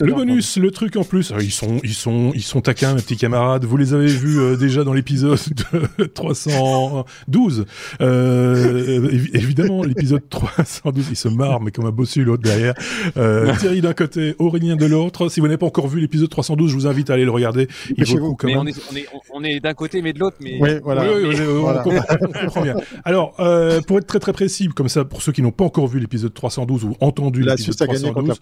[0.00, 3.16] le bonus, le truc en plus, ils sont, ils sont, ils sont taquins, mes petits
[3.16, 3.64] camarades.
[3.64, 5.38] Vous les avez vus euh, déjà dans l'épisode
[6.14, 7.66] 312.
[8.00, 12.74] Euh, évidemment, l'épisode 312, il se marre, mais comme un bossu l'autre derrière.
[13.16, 15.28] Euh, Thierry d'un côté, Aurélien de l'autre.
[15.28, 17.68] Si vous n'avez pas encore vu l'épisode 312, je vous invite à aller le regarder.
[17.96, 18.58] Il vaut coup, quand même.
[18.58, 20.36] On est, on est, on est d'un côté mais de l'autre.
[20.40, 20.58] Mais...
[20.60, 21.04] Oui, voilà.
[21.04, 22.76] Oui, On, comprend, bien.
[23.04, 25.86] Alors, euh, pour être très très précis, comme ça, pour ceux qui n'ont pas encore
[25.86, 28.40] vu l'épisode 312 ou entendu l'épisode 312,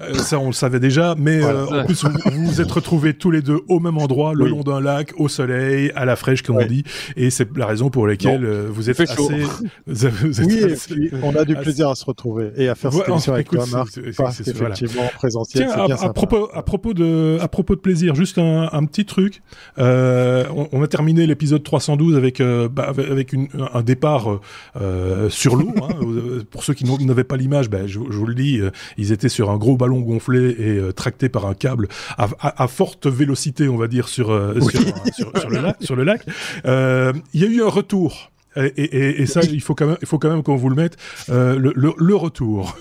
[0.00, 3.30] euh, ça on le savait déjà, mais euh, en plus vous vous êtes retrouvés tous
[3.30, 6.56] les deux au même endroit, le long d'un lac, au soleil, à la fraîche comme
[6.56, 6.84] on dit,
[7.16, 9.16] et c'est la raison pour laquelle euh, vous êtes assez.
[9.86, 11.10] Vous êtes oui, assez...
[11.22, 13.90] on a du plaisir à se retrouver et à faire cette émission avec toi, Marc.
[13.92, 15.10] C'est effectivement voilà.
[15.10, 15.68] présentiel.
[15.68, 19.04] Tiens, à, à, propos, à propos de, à propos de plaisir, juste un, un petit
[19.04, 19.42] truc.
[19.78, 24.40] Euh, on, on, a terminé l'épisode 312 avec euh, bah, avec une, un départ
[24.80, 25.72] euh, sur l'eau.
[25.82, 26.42] Hein.
[26.50, 28.60] pour ceux qui n'avaient pas l'image, bah, je, je, vous le dis,
[28.98, 32.68] ils étaient sur un gros ballon gonflé et tracté par un câble à, à, à,
[32.68, 34.72] forte vélocité, on va dire, sur oui.
[34.72, 34.82] sur,
[35.14, 35.76] sur, sur, le lac.
[35.80, 36.22] Sur le lac.
[37.34, 38.30] Il y a eu un retour.
[38.56, 40.74] Et, et, et, ça, il faut quand même, il faut quand même qu'on vous le
[40.74, 40.96] mette,
[41.28, 42.76] euh, le, le, le, retour.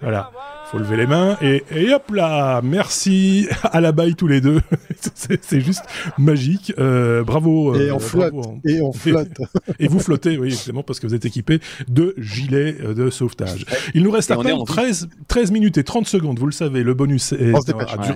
[0.00, 0.30] voilà
[0.70, 4.60] faut lever les mains et, et hop là, merci à la baille tous les deux.
[5.14, 5.84] c'est juste
[6.18, 6.72] magique.
[6.78, 7.74] Euh, bravo.
[7.76, 8.34] Et on flotte.
[8.34, 8.58] Hein.
[8.64, 9.28] Et on flotte.
[9.78, 13.64] Et, vous flottez, oui, évidemment, parce que vous êtes équipés de gilets euh, de sauvetage.
[13.94, 16.38] Il nous reste à peine 13, 13 minutes et 30 secondes.
[16.38, 17.52] Vous le savez, le bonus est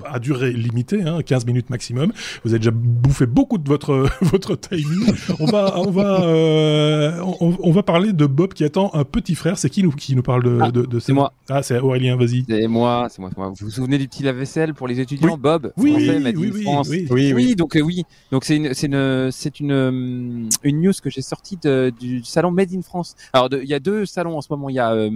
[0.06, 2.12] à, durée limitée, hein, 15 minutes maximum.
[2.44, 5.12] Vous avez déjà bouffé beaucoup de votre votre timing.
[5.38, 9.34] On va on va euh, on, on, va parler de Bob qui attend un petit
[9.34, 9.58] frère.
[9.58, 11.32] C'est qui nous qui nous parle de ah, de, de C'est moi.
[11.48, 12.16] Ah, c'est Aurélien.
[12.16, 12.39] Vas-y.
[12.48, 15.40] C'est moi, c'est moi, moi, Vous vous souvenez du petit lave-vaisselle pour les étudiants, oui.
[15.40, 15.72] Bob?
[15.76, 16.88] Oui, français, oui, oui, oui, France.
[16.88, 20.80] oui, oui, oui, donc euh, oui, donc c'est une, c'est une, c'est une, euh, une
[20.80, 23.16] news que j'ai sortie de, du salon Made in France.
[23.32, 24.68] Alors il y a deux salons en ce moment.
[24.68, 25.10] Il y a, euh,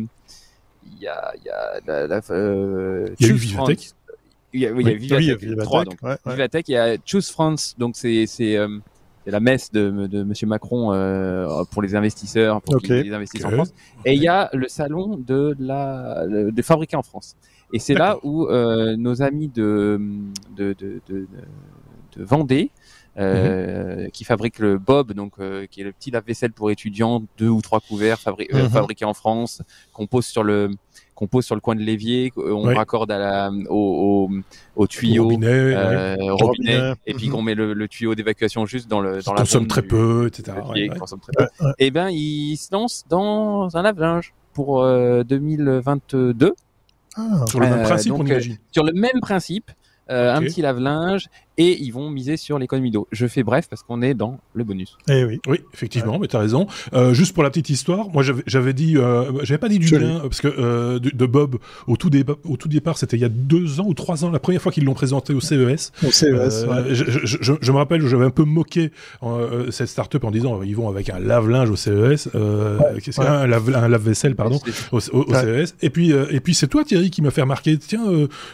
[0.86, 3.91] il y a, il y a la, la euh, il y a Vivatech.
[4.52, 6.33] Il y a, oui, il y a Vivatech, oui, Vivatech 3, donc ouais, ouais.
[6.34, 6.69] Vivatech.
[6.69, 8.94] Il y a Choose France, donc c'est, c'est euh, c'est
[9.30, 13.02] la messe de, de Monsieur Macron euh, pour les investisseurs, pour okay.
[13.02, 13.61] les investisseurs okay.
[13.61, 13.74] en France.
[14.05, 17.36] Et il y a le salon de la de fabriquer en France.
[17.73, 19.98] Et c'est là où euh, nos amis de
[20.57, 21.27] de, de, de,
[22.17, 22.70] de Vendée,
[23.17, 24.11] euh, mm -hmm.
[24.11, 27.61] qui fabrique le Bob, donc euh, qui est le petit lave-vaisselle pour étudiants, deux ou
[27.68, 28.70] trois couverts fabri mm -hmm.
[28.70, 29.62] fabriqués en France,
[29.95, 30.58] qu'on pose sur le
[31.14, 32.75] qu'on pose sur le coin de l'évier, on oui.
[32.75, 34.30] raccorde à la, au, au,
[34.77, 36.29] au tuyau, au robinet, euh, oui.
[36.30, 39.30] robinet, robinet, et puis qu'on met le, le tuyau d'évacuation juste dans le dans qui
[39.30, 40.57] la consomme très du, peu, etc.
[40.69, 41.73] Levier, ouais, consomme très peu.
[41.79, 46.55] Et ben il se lance dans un lave-linge pour euh, 2022.
[47.17, 48.58] Ah, sur le même principe, donc, on imagine.
[48.73, 49.70] Sur le même principe,
[50.11, 50.45] euh, okay.
[50.45, 51.29] un petit lave-linge
[51.59, 53.07] et ils vont miser sur l'économie d'eau.
[53.13, 54.97] Je fais bref parce qu'on est dans le bonus.
[55.09, 56.19] Eh oui, oui, effectivement, ouais.
[56.20, 56.67] mais tu as raison.
[56.92, 60.20] Euh, juste pour la petite histoire, moi j'avais dit, euh, j'avais pas dit du bien
[60.20, 63.25] parce que euh, de, de, Bob au tout, dé au tout départ, c'était il y
[63.25, 65.92] a deux ans ou trois ans, la première fois qu'ils l'ont présenté au CES.
[66.05, 66.67] Au CES.
[66.67, 66.95] Ouais.
[66.95, 68.91] Je, je, je, je, me rappelle, j'avais un peu moqué
[69.23, 72.29] euh, cette start-up en disant ils vont avec un lave-linge au CES,
[73.03, 73.27] qu'est-ce ouais.
[73.27, 74.61] un lave-vaisselle lave pardon,
[74.92, 75.77] au, au, au CES.
[75.83, 78.05] Et puis et puis c'est toi Thierry qui m'a fait remarquer, tiens,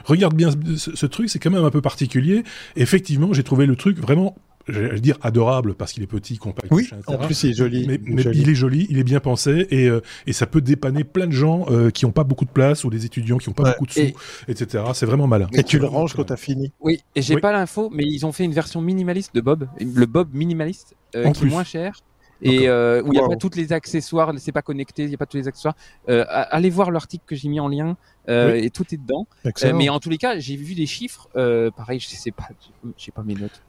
[0.04, 2.44] regarde bien ce, ce truc, c'est quand même un peu particulier.
[2.76, 4.34] Et effectivement, j'ai trouvé le truc vraiment
[4.68, 6.68] je vais dire adorable parce qu'il est petit, compact.
[6.70, 7.86] Oui, machin, en plus il est joli.
[7.88, 8.40] Mais, il, est mais joli.
[8.40, 11.32] il est joli, il est bien pensé et, euh, et ça peut dépanner plein de
[11.32, 13.70] gens euh, qui n'ont pas beaucoup de place ou des étudiants qui n'ont pas ouais.
[13.70, 14.14] beaucoup de sous, et...
[14.48, 14.84] etc.
[14.94, 15.48] C'est vraiment malin.
[15.54, 16.72] Et tu le ranges quand tu as fini.
[16.80, 17.40] Oui, et j'ai oui.
[17.40, 21.30] pas l'info, mais ils ont fait une version minimaliste de Bob, le Bob minimaliste, euh,
[21.30, 21.48] qui plus.
[21.48, 22.00] est moins cher
[22.42, 23.30] et euh, où il n'y a wow.
[23.30, 25.76] pas tous les accessoires, c'est pas connecté, il n'y a pas tous les accessoires.
[26.08, 27.96] Euh, allez voir l'article que j'ai mis en lien
[28.28, 28.66] euh, oui.
[28.66, 29.26] et tout est dedans.
[29.46, 31.28] Euh, mais en tous les cas, j'ai vu des chiffres.
[31.36, 32.48] Euh, pareil, je sais pas,
[32.96, 33.62] je sais pas mes notes.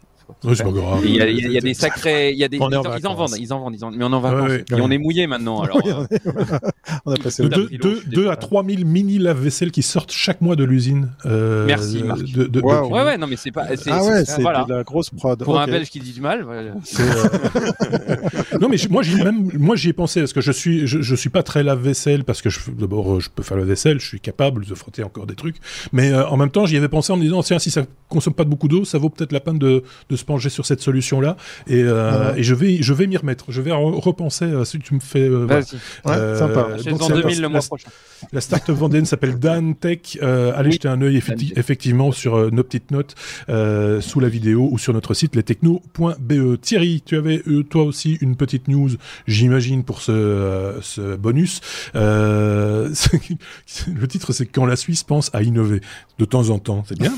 [0.43, 1.01] Ouais, c'est pas grave.
[1.03, 3.07] Il y, a, il y, a des sacrés, il y a des, ils, en, ils,
[3.07, 4.35] en vendent, ils en vendent, ils en, mais on en va.
[4.35, 5.61] Ouais, ouais, et on est mouillé maintenant.
[5.61, 5.81] Alors,
[7.05, 11.09] on a passé 2 à 3000 mini lave-vaisselle qui sortent chaque mois de l'usine.
[11.25, 12.23] Euh, Merci Marc.
[12.23, 12.89] De, de, wow.
[12.89, 13.67] ouais, ouais, non, mais c'est pas.
[13.87, 14.63] Ah ouais, c'est voilà.
[14.65, 15.43] de la grosse prod.
[15.43, 15.63] Pour okay.
[15.63, 16.43] un Belge qui dit du mal.
[16.43, 16.71] Voilà.
[16.71, 18.59] Euh...
[18.61, 21.15] non, mais moi, j'y même, moi, j'y ai pensé parce que je suis, je, je
[21.15, 24.65] suis pas très lave-vaisselle parce que d'abord, je peux faire la vaisselle, je suis capable
[24.65, 25.57] de frotter encore des trucs,
[25.91, 28.33] mais euh, en même temps, j'y avais pensé en me disant, tiens, si ça consomme
[28.33, 31.19] pas beaucoup d'eau, ça vaut peut-être la peine de, de se pencher sur cette solution
[31.19, 31.35] là
[31.67, 33.45] et, euh, et je vais je vais m'y remettre.
[33.49, 36.67] Je vais repenser euh, si tu me fais euh, ouais, sympa.
[36.85, 37.89] donc, en 2000 le mois prochain.
[38.31, 40.17] la start-up vendéenne s'appelle Dan Tech.
[40.21, 40.71] Allez oui.
[40.73, 43.15] jeter un œil effecti effectivement sur nos petites notes
[43.47, 48.67] sous la vidéo ou sur notre site lestechno.be Thierry tu avais toi aussi une petite
[48.67, 48.91] news
[49.27, 51.61] j'imagine pour ce, ce bonus.
[51.93, 52.91] Le
[54.07, 55.81] titre c'est quand la Suisse pense à innover
[56.19, 57.13] de temps en temps c'est bien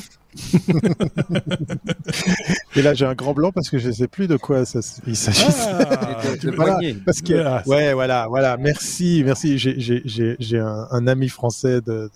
[2.76, 4.80] Et là, j'ai un grand blanc parce que je ne sais plus de quoi ça,
[5.06, 5.46] il s'agit.
[5.48, 6.22] Ah,
[6.56, 8.58] voilà, parce que, ouais, voilà, voilà.
[8.58, 9.58] Merci, merci.
[9.58, 12.10] J'ai un, un, ami français de,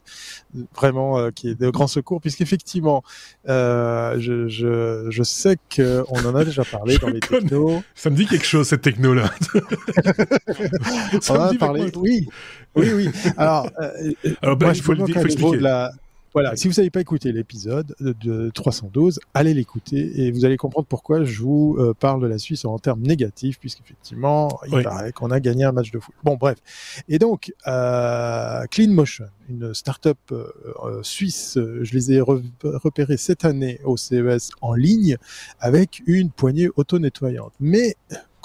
[0.75, 3.03] vraiment euh, qui est de grand secours, puisqu'effectivement,
[3.49, 7.83] euh, je, je, je sais qu'on en a déjà parlé dans les technos.
[7.95, 9.31] Ça me dit quelque chose cette techno là.
[11.29, 11.91] on en a parlé.
[11.95, 12.27] Oui,
[12.75, 13.09] oui, oui.
[13.37, 14.11] Alors, euh,
[14.41, 15.59] Alors ben, moi, il faut, le, il faut expliquer.
[15.59, 15.91] La,
[16.33, 20.87] voilà, si vous n'avez pas écouté l'épisode de 312, allez l'écouter et vous allez comprendre
[20.87, 25.31] pourquoi je vous euh, parle de la Suisse en termes négatifs, puisqu'effectivement, il paraît qu'on
[25.31, 26.13] a gagné un match de foot.
[26.23, 26.57] Bon, bref.
[27.09, 30.51] Et donc, euh, Clean Motion, une start-up euh,
[30.83, 35.17] euh suisse, je les ai repérés cette année au CES en ligne
[35.59, 37.53] avec une poignée auto-nettoyante.
[37.59, 37.95] Mais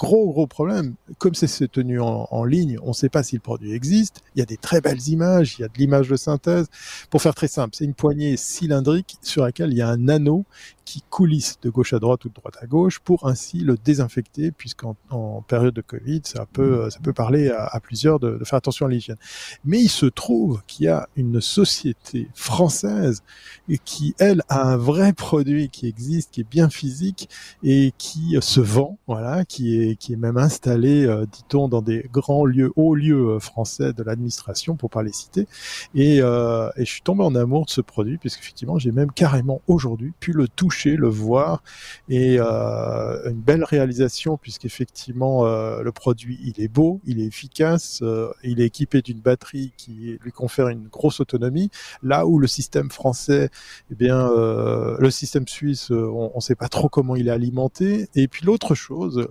[0.03, 3.41] gros gros problème, comme c'est tenu en, en ligne, on ne sait pas si le
[3.41, 4.21] produit existe.
[4.35, 6.67] Il y a des très belles images, il y a de l'image de synthèse.
[7.09, 10.43] Pour faire très simple, c'est une poignée cylindrique sur laquelle il y a un anneau
[10.85, 14.51] qui coulisse de gauche à droite ou de droite à gauche pour ainsi le désinfecter,
[14.51, 18.43] puisqu'en en période de Covid, ça peut, ça peut parler à, à plusieurs de, de,
[18.43, 19.15] faire attention à l'hygiène.
[19.63, 23.23] Mais il se trouve qu'il y a une société française
[23.85, 27.29] qui, elle, a un vrai produit qui existe, qui est bien physique
[27.63, 32.07] et qui se vend, voilà, qui est, qui est même installé, euh, dit-on, dans des
[32.11, 35.47] grands lieux, hauts lieux euh, français de l'administration, pour pas les citer.
[35.95, 39.61] Et, euh, et je suis tombé en amour de ce produit, puisqu'effectivement, j'ai même carrément
[39.67, 41.63] aujourd'hui pu le toucher le voir
[42.09, 47.99] et euh, une belle réalisation puisqu'effectivement euh, le produit il est beau, il est efficace,
[48.01, 51.69] euh, il est équipé d'une batterie qui lui confère une grosse autonomie.
[52.01, 53.49] Là où le système français,
[53.91, 58.07] eh bien le système suisse, on ne sait pas trop comment il est alimenté.
[58.15, 59.27] Et puis l'autre chose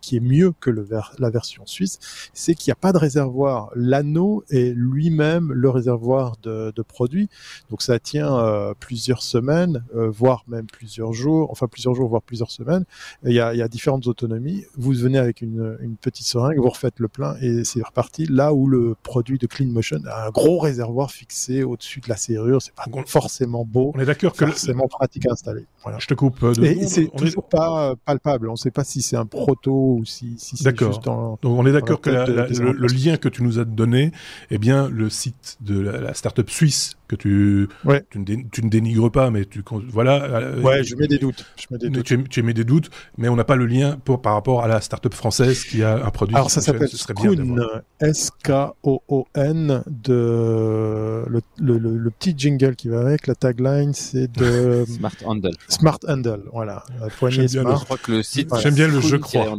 [0.00, 0.86] qui est mieux que le
[1.18, 1.98] la version suisse,
[2.32, 3.70] c'est qu'il n'y a pas de réservoir.
[3.74, 7.28] L'anneau est lui-même le réservoir de, de produits,
[7.70, 12.84] donc ça tient plusieurs semaines, voire même plusieurs jours, enfin plusieurs jours, voire plusieurs semaines.
[13.24, 14.64] Il y a, il y a différentes autonomies.
[14.76, 18.26] Vous venez avec une, une, petite seringue, vous refaites le plein et c'est reparti.
[18.26, 22.16] Là où le produit de Clean Motion a un gros réservoir fixé au-dessus de la
[22.16, 23.92] serrure, c'est pas forcément beau.
[23.94, 25.66] On est d'accord que forcément pratique à installer.
[25.82, 25.98] Voilà.
[25.98, 26.42] Je te coupe.
[26.42, 28.48] Euh, et c'est toujours pas palpable.
[28.48, 31.38] On ne sait pas si c'est un proto ou si, si c'est juste en.
[31.42, 34.12] Donc on est d'accord que le, lien que tu nous as donné,
[34.50, 37.68] eh bien le site de la, la start-up suisse que tu,
[38.10, 40.24] tu, ne dénigres pas, mais tu voilà.
[40.24, 41.44] Euh, ouais, je mets des doutes.
[41.56, 42.04] Je mets des doutes.
[42.04, 44.68] Tu, tu mets des doutes, mais on n'a pas le lien pour, par rapport à
[44.68, 46.36] la start-up française qui a un produit.
[46.36, 47.56] Alors ça s'appelle Skoon,
[48.00, 53.26] S-K-O-O-N, de le, le, le, petit jingle qui va avec.
[53.26, 55.54] La tagline, c'est de Smart Handle.
[55.68, 56.84] Smart Handle, voilà.
[57.00, 57.78] La poignée Smart.
[57.78, 58.50] Je crois que le site.
[58.60, 59.58] J'aime bien le je crois.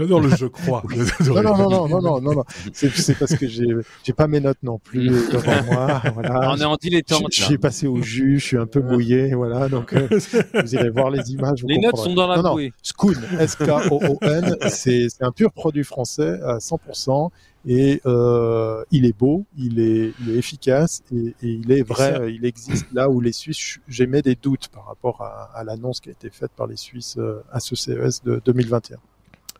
[0.00, 0.82] J'adore le je crois.
[1.26, 3.66] non, non, non, non, non, non, non, C'est parce que j'ai,
[4.02, 5.30] j'ai pas mes notes non plus mm.
[5.30, 6.02] devant moi.
[6.14, 6.50] Voilà.
[6.52, 7.26] On est en dilettante.
[7.30, 9.68] J'ai passé au jus, je suis un peu mouillé, voilà.
[9.68, 10.08] Donc, euh,
[10.54, 11.64] vous irez voir les images.
[11.66, 12.72] les notes sont dans la non, bouée.
[12.82, 17.30] Skoon, S-K-O-O-N, c'est, c'est un pur produit français à 100%
[17.66, 22.32] et euh, il est beau, il est, il est efficace et, et il est vrai,
[22.32, 26.08] il existe là où les Suisses, j'émets des doutes par rapport à, à l'annonce qui
[26.08, 28.96] a été faite par les Suisses euh, à ce CES de 2021.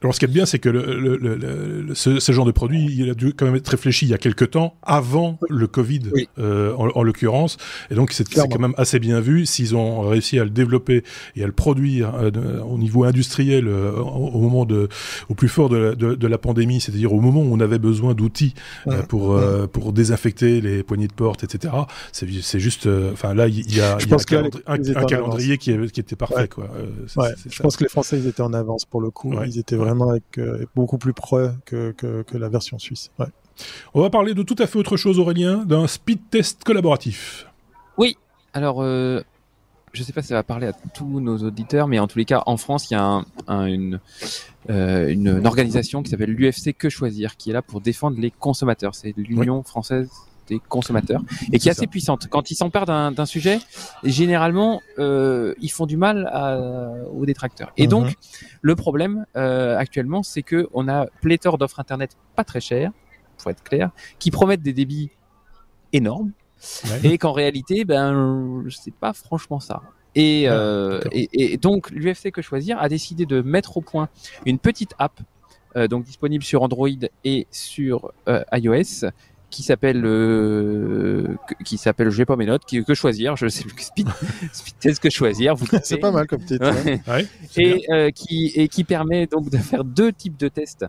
[0.03, 2.87] Alors, ce qui est bien, c'est que le, le, le, ce, ce, genre de produit,
[2.91, 6.01] il a dû quand même être réfléchi il y a quelques temps, avant le Covid,
[6.39, 7.59] euh, en, en l'occurrence.
[7.91, 9.45] Et donc, c'est quand même assez bien vu.
[9.45, 11.05] S'ils ont réussi à le développer
[11.37, 14.89] et à le produire euh, au niveau industriel euh, au, moment de,
[15.29, 17.79] au plus fort de la, de, de la pandémie, c'est-à-dire au moment où on avait
[17.79, 18.55] besoin d'outils
[18.87, 19.39] euh, pour
[19.73, 21.75] pour désinfecter les poignées de porte, etc.
[22.13, 24.17] C'est juste, enfin là, il y a, y a
[24.67, 26.71] un, un, calendrier qui, est, qui, était parfait, quoi.
[27.07, 29.35] je pense que les Français, ils étaient en avance pour le coup.
[29.45, 33.11] Ils étaient vraiment avec, euh, beaucoup plus près que, que, que, la version suisse.
[33.19, 33.27] Ouais.
[33.95, 37.47] On va parler de tout à fait autre chose, Aurélien, d'un speed test collaboratif.
[37.99, 38.17] Oui,
[38.53, 39.23] alors euh,
[39.93, 42.19] je ne sais pas si ça va parler à tous nos auditeurs, mais en tous
[42.19, 44.01] les cas, en France, il y a un, un, une,
[44.71, 48.95] euh, une, organisation qui s'appelle l'UFC Que Choisir, qui est là pour défendre les consommateurs.
[48.95, 50.11] C'est l'Union française
[50.59, 52.29] consommateurs et qui est, assez puissante.
[52.29, 53.59] Quand ils s'emparent d'un sujet,
[54.05, 56.59] généralement, euh, ils font du mal à,
[57.13, 57.73] aux détracteurs.
[57.77, 58.15] Et donc, mhm.
[58.63, 62.93] le problème euh, actuellement, c'est que on a pléthore d'offres internet pas très chères,
[63.39, 65.11] pour être clair, qui promettent des débits
[65.93, 66.33] énormes
[67.05, 69.83] et qu'en réalité, ben, c'est pas franchement ça.
[70.15, 74.09] Et, euh, et, et, donc l'UFC que choisir a décidé de mettre au point
[74.45, 75.21] une petite app
[75.77, 76.89] euh, donc disponible sur Android
[77.23, 79.07] et sur euh, iOS
[79.51, 83.83] qui s'appelle euh, qui s'appelle j'ai pas mes notes qui, que choisir je sais plus
[83.83, 84.09] speed,
[84.53, 86.73] speed test que choisir c'est pas mal comme titre
[87.09, 87.27] ouais.
[87.57, 90.87] et euh, qui et qui permet donc de faire deux types de tests.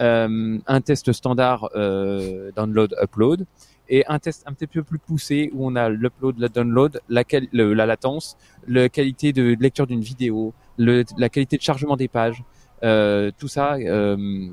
[0.00, 3.44] Euh, un test standard euh, download upload
[3.90, 7.24] et un test un petit peu plus poussé où on a l'upload, le download, la,
[7.52, 8.36] la latence,
[8.66, 12.42] la qualité de lecture d'une vidéo, le, la qualité de chargement des pages,
[12.82, 14.48] euh, tout ça euh,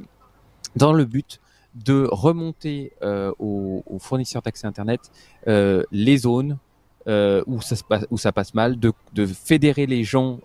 [0.76, 1.40] dans le but
[1.84, 5.02] de remonter euh, aux, aux, fournisseurs d'accès Internet
[5.48, 6.58] euh, les zones
[7.08, 10.40] euh, où ça se passe, où ça passe mal, de, de fédérer les gens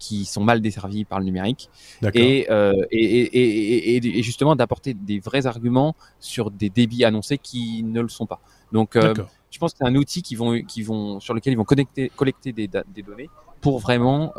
[0.00, 1.70] qui sont mal desservis par le numérique.
[2.14, 2.48] Et,
[2.90, 8.08] et, et, et, justement d'apporter des vrais arguments sur des débits annoncés qui ne le
[8.08, 8.40] sont pas.
[8.72, 11.64] Donc, je pense que c'est un outil qui vont, qui vont, sur lequel ils vont
[11.64, 13.30] connecter, collecter des, des données
[13.60, 14.32] pour vraiment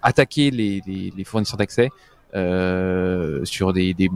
[0.00, 1.90] attaquer les, les, les fournisseurs d'accès
[2.34, 4.10] sur des, des,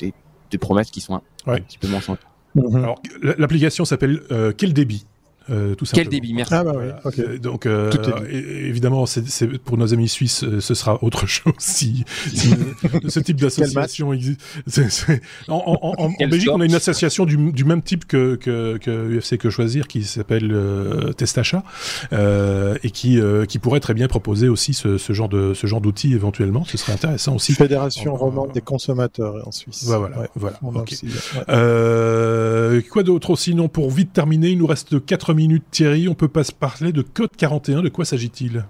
[0.00, 0.12] des,
[0.50, 2.32] des, promesses qui sont un, un petit peu mensongères.
[2.54, 2.76] Mhm.
[2.76, 5.06] Alors, l'application s'appelle euh, Quel débit
[5.50, 6.54] euh, tout Quel débit, merci.
[6.54, 7.90] Ah bah ouais, Donc, euh,
[8.30, 9.04] évidemment,
[9.64, 12.50] pour nos amis suisses, euh, ce sera autre chose si, si
[13.08, 14.40] ce type d'association existe.
[15.48, 18.78] En, en, en, en Belgique, on a une association du, du même type que, que,
[18.78, 21.62] que, UFC Que Choisir qui s'appelle euh, Testacha
[22.12, 25.66] euh, et qui, euh, qui pourrait très bien proposer aussi ce, ce genre de ce
[25.66, 26.64] genre d'outils éventuellement.
[26.64, 27.54] Ce serait intéressant aussi.
[27.54, 29.86] Fédération romande des consommateurs en Suisse.
[29.88, 30.58] Bah voilà, voilà.
[30.62, 30.96] Okay.
[31.48, 36.08] Euh, quoi d'autre Sinon, pour vite terminer, il nous reste 4 minutes, Thierry.
[36.08, 37.82] On peut pas se parler de Code 41.
[37.82, 38.64] De quoi s'agit-il?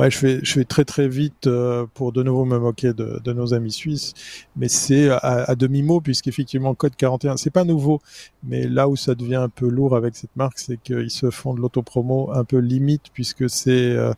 [0.00, 3.20] Ouais, je fais, je fais très très vite euh, pour de nouveau me moquer de,
[3.22, 4.14] de nos amis suisses,
[4.56, 8.00] mais c'est à, à demi-mot puisqu'effectivement Code 41, c'est pas nouveau,
[8.42, 11.52] mais là où ça devient un peu lourd avec cette marque, c'est qu'ils se font
[11.52, 14.14] de l'autopromo un peu limite puisque c'est euh,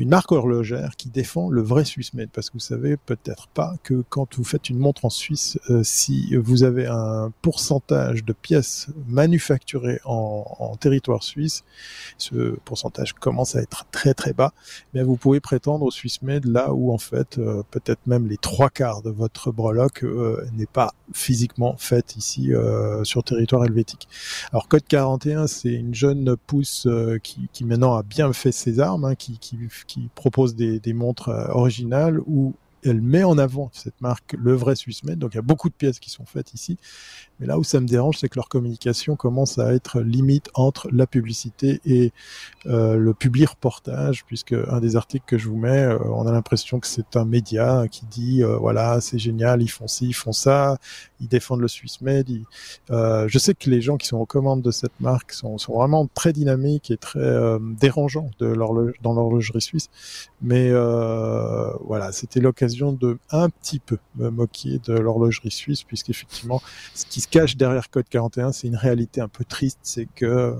[0.00, 4.02] une marque horlogère qui défend le vrai Swissmade, parce que vous savez peut-être pas que
[4.08, 8.88] quand vous faites une montre en Suisse, euh, si vous avez un pourcentage de pièces
[9.06, 11.62] manufacturées en, en territoire suisse,
[12.18, 14.52] ce pourcentage commence à être très très bas.
[14.94, 18.70] Mais vous pouvez prétendre au Swissmade là où en fait euh, peut-être même les trois
[18.70, 24.08] quarts de votre breloque euh, n'est pas physiquement faite ici euh, sur territoire helvétique.
[24.52, 26.86] Alors Code 41, c'est une jeune pousse
[27.22, 29.38] qui, maintenant a bien fait ses armes, hein, qui,
[30.14, 32.54] propose des, des montres originales où
[32.84, 35.18] elle met en avant cette marque le vrai Swissmade.
[35.18, 36.78] Donc il y a beaucoup de pièces qui sont faites ici.
[37.42, 40.88] Mais là où ça me dérange, c'est que leur communication commence à être limite entre
[40.92, 42.12] la publicité et
[42.66, 46.30] euh, le public reportage, puisque un des articles que je vous mets, euh, on a
[46.30, 50.12] l'impression que c'est un média qui dit euh, voilà c'est génial, ils font ci, ils
[50.12, 50.78] font ça,
[51.20, 52.30] ils défendent le Swissmade.
[52.30, 52.44] Ils...
[52.88, 56.32] Je sais que les gens qui sont aux commandes de cette marque sont, vraiment très
[56.32, 58.54] dynamiques et très dérangeants de
[59.02, 59.88] dans l'horlogerie suisse.
[60.42, 66.62] Mais voilà, c'était l'occasion de un petit peu me moquer de l'horlogerie suisse, puisqu'effectivement,
[66.94, 70.54] ce qui se cache derrière Code 41, c'est une réalité un peu triste, c'est que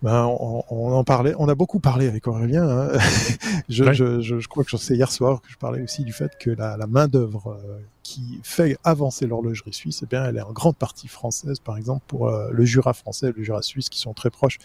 [0.00, 2.68] ben, on, on, en parlait, on a beaucoup parlé avec Aurélien.
[2.68, 2.98] Hein.
[3.68, 6.12] je, je, je, je, crois que j'en sais hier soir que je parlais aussi du
[6.12, 10.36] fait que la, la main d'œuvre euh, qui fait avancer l'horlogerie suisse, eh bien, elle
[10.36, 13.88] est en grande partie française, par exemple pour euh, le Jura français, le Jura suisse,
[13.88, 14.58] qui sont très proches.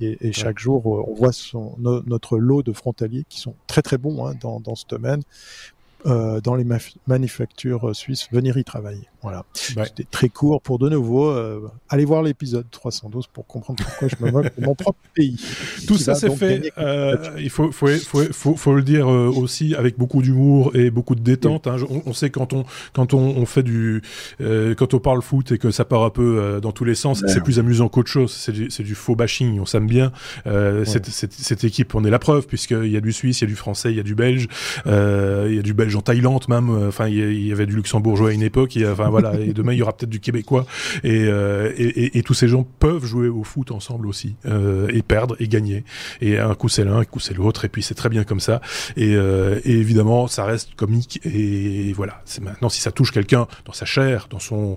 [0.00, 3.56] Et, et chaque jour, euh, on voit son, no, notre lot de frontaliers qui sont
[3.66, 5.22] très très bons hein, dans, dans ce domaine.
[6.04, 6.64] Euh, dans les
[7.06, 9.08] manufactures suisses venir y travailler.
[9.26, 9.44] Voilà.
[9.76, 9.84] Ouais.
[9.86, 11.30] C'était très court pour de nouveau.
[11.30, 15.36] Euh, allez voir l'épisode 312 pour comprendre pourquoi je me moque de mon propre pays.
[15.88, 16.70] Tout ça c'est fait.
[16.78, 20.92] Euh, il faut, faut, faut, faut, faut le dire euh, aussi avec beaucoup d'humour et
[20.92, 21.66] beaucoup de détente.
[21.66, 21.72] Oui.
[21.72, 21.86] Hein.
[21.90, 24.00] On, on, sait quand on quand on, on fait du
[24.40, 26.94] euh, quand on parle foot et que ça part un peu euh, dans tous les
[26.94, 27.28] sens, ouais.
[27.28, 28.32] c'est plus amusant qu'autre chose.
[28.32, 29.58] C'est du, du faux bashing.
[29.58, 30.12] On s'aime bien.
[30.44, 30.84] Ouais.
[30.84, 33.46] Cette, cette, cette, équipe, on est la preuve puisqu'il y a du Suisse, il y
[33.46, 34.46] a du Français, il y a du Belge,
[34.84, 36.70] il y a du Belge en Thaïlande même.
[36.88, 38.78] Enfin, il y, avait du Luxembourgeois à une époque.
[38.90, 40.66] Enfin voilà, et demain il y aura peut-être du québécois
[41.04, 45.02] et, euh, et, et, tous ces gens peuvent jouer au foot ensemble aussi euh, et
[45.02, 45.84] perdre et gagner.
[46.20, 48.40] Et un coup c'est l'un, un coup c'est l'autre, et puis c'est très bien comme
[48.40, 48.60] ça.
[48.96, 52.22] Et, euh, et, évidemment ça reste comique et voilà.
[52.24, 54.76] C'est maintenant si ça touche quelqu'un dans sa chair, dans son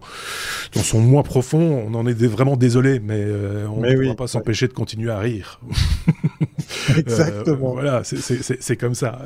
[0.74, 4.16] dans son moi profond, on en est vraiment désolé, mais euh, on ne oui, pourra
[4.16, 5.60] pas s'empêcher de continuer à rire.
[6.98, 7.74] Exactement.
[7.74, 9.20] voilà, c'est comme ça.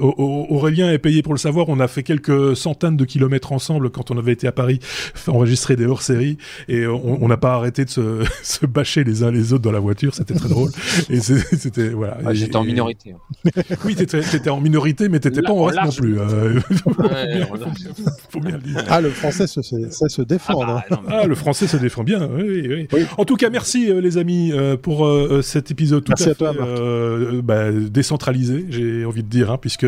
[0.00, 1.68] Aurélien est payé pour le savoir.
[1.68, 4.80] On a fait quelques centaines de kilomètres ensemble quand on avait été à Paris
[5.26, 9.52] enregistrer des hors-séries et on n'a pas arrêté de se, se, bâcher les uns les
[9.52, 10.70] autres dans la voiture, c'était très drôle.
[11.10, 12.18] Et c'était voilà.
[12.24, 13.12] Ah, J'étais en minorité.
[13.12, 13.50] Hein.
[13.84, 16.18] oui, t'étais étais en minorité, mais t'étais pas en reste non plus.
[16.18, 16.60] Euh...
[16.98, 17.40] Ouais,
[18.30, 18.84] faut bien le dire.
[18.88, 20.60] Ah, le français se, ça se défend.
[20.62, 22.28] Ah, bah, ah, le français se défend bien.
[22.32, 22.88] Oui, oui.
[22.92, 23.04] oui.
[23.16, 26.32] En tout cas, merci euh, les amis euh, pour euh, cet épisode tout merci à,
[26.32, 29.86] à toi, fait bah, décentralisé, j'ai envie de dire, hein, puisque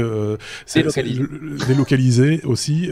[0.67, 1.23] c'est délocalisé.
[1.69, 2.91] délocalisé aussi.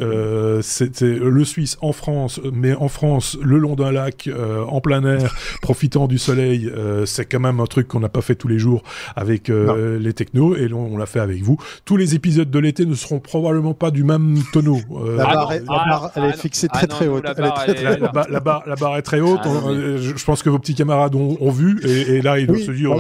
[0.62, 4.28] C'était le Suisse en France, mais en France, le long d'un lac,
[4.68, 6.70] en plein air, profitant du soleil,
[7.04, 8.82] c'est quand même un truc qu'on n'a pas fait tous les jours
[9.16, 11.58] avec les technos, et on, l'a fait avec vous.
[11.84, 14.78] Tous les épisodes de l'été ne seront probablement pas du même tonneau.
[15.16, 15.62] la barre, est,
[16.16, 17.24] elle est fixée très très haute.
[17.24, 18.40] La
[18.76, 19.40] barre est très haute.
[19.44, 22.94] Je pense que vos petits camarades ont, vu, et, là ils doivent se dire.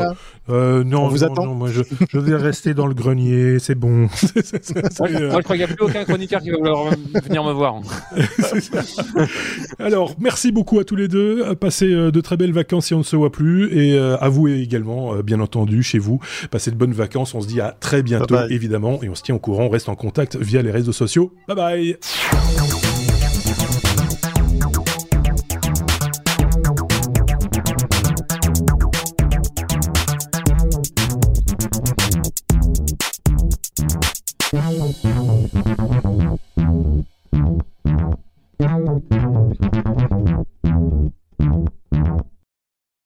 [0.50, 3.88] Euh, non, vous non, moi je, je, vais rester dans le grenier, c'est bon.
[4.00, 7.80] moi, je crois qu'il n'y a plus aucun chroniqueur qui va venir me voir.
[9.78, 11.54] Alors, merci beaucoup à tous les deux.
[11.56, 13.72] Passez euh, de très belles vacances si on ne se voit plus.
[13.76, 16.20] Et euh, à vous également, bien entendu, chez vous.
[16.50, 17.34] Passez de bonnes vacances.
[17.34, 19.02] On se dit à très bientôt, évidemment.
[19.02, 19.64] Et on se tient au courant.
[19.64, 21.32] On reste en contact via les réseaux sociaux.
[21.46, 21.96] Bye bye.